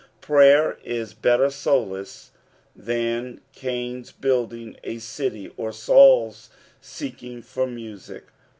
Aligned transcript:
Prayer 0.19 0.79
ia 0.83 1.05
better 1.21 1.51
solace 1.51 2.31
than 2.75 3.39
Cain's 3.53 4.11
building 4.11 4.75
a 4.83 4.97
city, 4.97 5.51
or 5.57 5.69
Baul'a 5.69 6.49
seeking 6.81 7.43
for 7.43 7.67
music. 7.67 8.23